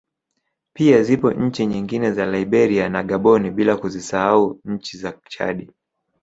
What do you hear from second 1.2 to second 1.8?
nchi